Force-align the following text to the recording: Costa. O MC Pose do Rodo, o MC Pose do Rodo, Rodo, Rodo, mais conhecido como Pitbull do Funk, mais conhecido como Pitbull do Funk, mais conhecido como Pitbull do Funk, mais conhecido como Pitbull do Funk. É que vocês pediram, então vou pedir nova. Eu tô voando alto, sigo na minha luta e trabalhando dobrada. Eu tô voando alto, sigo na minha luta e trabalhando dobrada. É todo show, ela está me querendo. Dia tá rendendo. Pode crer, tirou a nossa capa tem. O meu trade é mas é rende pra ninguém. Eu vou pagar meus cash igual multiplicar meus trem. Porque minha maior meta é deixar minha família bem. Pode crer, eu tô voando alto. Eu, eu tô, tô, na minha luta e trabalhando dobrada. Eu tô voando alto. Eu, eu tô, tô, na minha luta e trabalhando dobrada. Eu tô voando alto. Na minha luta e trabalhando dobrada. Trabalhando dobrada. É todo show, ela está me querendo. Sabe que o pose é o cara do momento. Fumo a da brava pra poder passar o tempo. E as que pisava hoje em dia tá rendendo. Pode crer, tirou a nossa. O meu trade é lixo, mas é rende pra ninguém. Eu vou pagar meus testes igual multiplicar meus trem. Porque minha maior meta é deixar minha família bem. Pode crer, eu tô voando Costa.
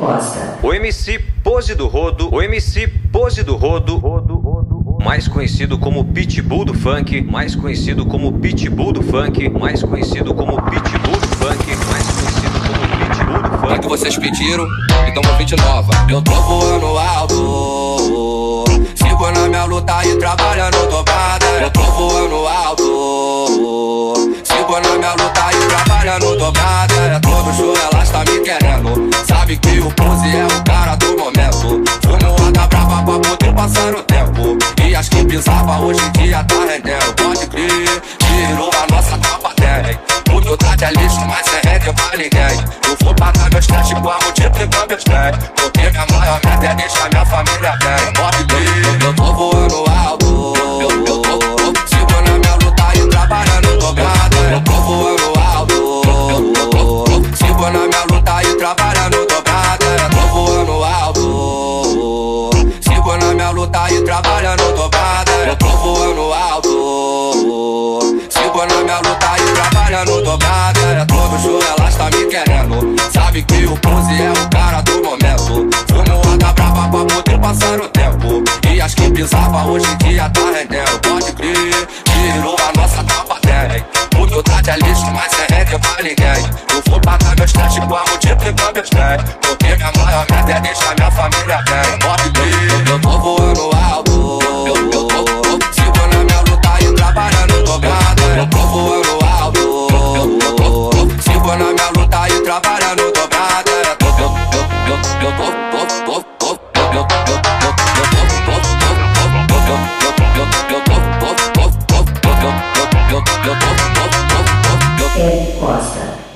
Costa. 0.00 0.58
O 0.62 0.72
MC 0.72 1.18
Pose 1.44 1.74
do 1.74 1.86
Rodo, 1.86 2.34
o 2.34 2.40
MC 2.40 2.88
Pose 3.12 3.42
do 3.42 3.54
Rodo, 3.54 3.98
Rodo, 3.98 4.34
Rodo, 4.36 4.98
mais 5.04 5.28
conhecido 5.28 5.78
como 5.78 6.02
Pitbull 6.02 6.64
do 6.64 6.72
Funk, 6.72 7.20
mais 7.20 7.54
conhecido 7.54 8.06
como 8.06 8.32
Pitbull 8.32 8.94
do 8.94 9.02
Funk, 9.02 9.46
mais 9.50 9.82
conhecido 9.82 10.34
como 10.34 10.62
Pitbull 10.62 11.18
do 11.20 11.28
Funk, 11.36 11.76
mais 11.90 12.06
conhecido 12.06 12.60
como 12.66 12.82
Pitbull 12.98 13.42
do 13.42 13.58
Funk. 13.58 13.72
É 13.74 13.78
que 13.78 13.88
vocês 13.88 14.16
pediram, 14.16 14.66
então 15.06 15.22
vou 15.22 15.36
pedir 15.36 15.58
nova. 15.60 15.90
Eu 16.10 16.22
tô 16.22 16.32
voando 16.32 16.98
alto, 16.98 18.64
sigo 18.94 19.30
na 19.32 19.48
minha 19.48 19.64
luta 19.64 20.02
e 20.06 20.16
trabalhando 20.16 20.88
dobrada. 20.88 21.46
Eu 21.60 21.70
tô 21.70 21.82
voando 21.82 22.46
alto, 22.46 24.14
sigo 24.44 24.80
na 24.80 24.96
minha 24.96 25.12
luta 25.12 25.52
e 25.52 25.68
trabalhando 25.68 26.38
dobrada. 26.38 26.94
É 26.94 27.20
todo 27.20 27.54
show, 27.54 27.74
ela 27.92 28.02
está 28.02 28.20
me 28.20 28.40
querendo. 28.40 28.99
Dia 36.30 36.44
tá 36.44 36.54
rendendo. 36.64 37.12
Pode 37.14 37.46
crer, 37.48 38.02
tirou 38.18 38.70
a 38.70 38.94
nossa 38.94 39.18
capa 39.18 39.52
tem. 39.56 39.98
O 40.32 40.40
meu 40.40 40.56
trade 40.56 40.84
é 40.84 40.92
mas 41.26 41.46
é 41.54 41.68
rende 41.68 41.92
pra 41.92 42.16
ninguém. 42.16 42.64
Eu 42.86 42.96
vou 43.02 43.14
pagar 43.14 43.50
meus 43.50 43.66
cash 43.66 43.90
igual 43.90 44.18
multiplicar 44.22 44.86
meus 44.86 45.02
trem. 45.02 45.32
Porque 45.56 45.90
minha 45.90 46.06
maior 46.12 46.40
meta 46.44 46.66
é 46.66 46.74
deixar 46.76 47.08
minha 47.10 47.26
família 47.26 47.76
bem. 47.82 48.12
Pode 48.14 48.44
crer, 48.44 49.02
eu 49.02 49.14
tô 49.14 49.32
voando 49.34 49.84
alto. 49.90 50.54
Eu, 50.80 50.90
eu 50.90 51.20
tô, 51.20 51.38
tô, 51.38 52.20
na 52.20 52.38
minha 52.38 52.54
luta 52.54 52.94
e 52.94 53.08
trabalhando 53.08 53.78
dobrada. 53.78 54.36
Eu 54.52 54.60
tô 54.60 54.72
voando 54.72 55.40
alto. 55.40 55.74
Eu, 55.74 56.52
eu 56.54 56.70
tô, 56.70 57.04
tô, 57.04 57.70
na 57.70 57.86
minha 57.88 58.04
luta 58.08 58.42
e 58.44 58.54
trabalhando 58.54 59.26
dobrada. 59.26 59.84
Eu 59.84 60.10
tô 60.10 60.26
voando 60.28 60.84
alto. 60.84 62.50
Na 63.10 63.34
minha 63.34 63.50
luta 63.50 63.90
e 63.90 64.02
trabalhando 64.02 64.72
dobrada. 64.76 64.99
Trabalhando 69.90 70.22
dobrada. 70.22 70.80
É 70.80 71.04
todo 71.04 71.42
show, 71.42 71.60
ela 71.60 71.88
está 71.88 72.04
me 72.04 72.24
querendo. 72.26 72.96
Sabe 73.12 73.42
que 73.42 73.66
o 73.66 73.76
pose 73.78 74.22
é 74.22 74.30
o 74.30 74.50
cara 74.50 74.80
do 74.82 75.02
momento. 75.02 75.68
Fumo 75.88 76.32
a 76.32 76.36
da 76.36 76.52
brava 76.52 76.88
pra 76.88 77.04
poder 77.04 77.38
passar 77.38 77.80
o 77.80 77.88
tempo. 77.88 78.44
E 78.72 78.80
as 78.80 78.94
que 78.94 79.10
pisava 79.10 79.66
hoje 79.66 79.86
em 79.90 79.96
dia 79.98 80.30
tá 80.30 80.40
rendendo. 80.54 80.98
Pode 81.00 81.32
crer, 81.32 81.88
tirou 82.04 82.56
a 82.56 82.80
nossa. 82.80 83.00
O 84.16 84.26
meu 84.26 84.42
trade 84.42 84.70
é 84.70 84.76
lixo, 84.76 85.10
mas 85.12 85.32
é 85.32 85.54
rende 85.54 85.78
pra 85.78 86.02
ninguém. 86.02 86.50
Eu 86.72 86.82
vou 86.88 87.00
pagar 87.00 87.34
meus 87.36 87.52
testes 87.52 87.82
igual 87.82 88.04
multiplicar 88.08 88.72
meus 88.72 88.90
trem. 88.90 89.18
Porque 89.40 89.76
minha 89.76 89.92
maior 89.96 90.26
meta 90.30 90.52
é 90.52 90.60
deixar 90.60 90.94
minha 90.94 91.10
família 91.10 91.62
bem. 91.64 91.98
Pode 91.98 92.30
crer, 92.30 92.88
eu 92.88 93.00
tô 93.00 93.18
voando 93.18 93.69
Costa. 115.60 116.29